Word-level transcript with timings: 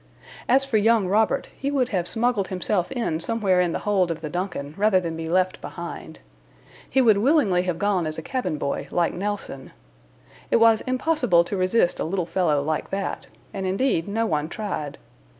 As 0.49 0.65
for 0.65 0.77
young 0.77 1.07
Robert, 1.07 1.49
he 1.55 1.69
would 1.69 1.89
have 1.89 2.07
smuggled 2.07 2.47
himself 2.47 2.91
in 2.91 3.19
somewhere 3.19 3.61
in 3.61 3.71
the 3.71 3.77
hold 3.85 4.09
of 4.09 4.21
the 4.21 4.31
DUNCAN 4.31 4.73
rather 4.75 4.99
than 4.99 5.15
be 5.15 5.25
left 5.29 5.61
behind. 5.61 6.17
He 6.89 7.01
would 7.03 7.19
willingly 7.19 7.61
have 7.61 7.77
gone 7.77 8.07
as 8.07 8.17
cabin 8.23 8.57
boy, 8.57 8.87
like 8.89 9.13
Nelson. 9.13 9.71
It 10.49 10.55
was 10.55 10.81
impossible 10.87 11.43
to 11.43 11.55
resist 11.55 11.99
a 11.99 12.03
little 12.03 12.25
fellow 12.25 12.63
like 12.63 12.89
that, 12.89 13.27
and, 13.53 13.67
indeed, 13.67 14.07
no 14.07 14.25
one 14.25 14.49
tried. 14.49 14.97